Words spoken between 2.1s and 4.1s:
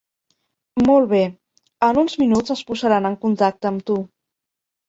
minuts es posaran en contacte amb tu.